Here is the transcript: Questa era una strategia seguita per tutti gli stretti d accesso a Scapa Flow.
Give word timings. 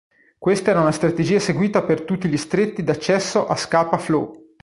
Questa 0.39 0.71
era 0.71 0.81
una 0.81 0.91
strategia 0.91 1.37
seguita 1.39 1.83
per 1.83 2.01
tutti 2.01 2.27
gli 2.27 2.35
stretti 2.35 2.81
d 2.83 2.89
accesso 2.89 3.45
a 3.45 3.55
Scapa 3.55 3.99
Flow. 3.99 4.55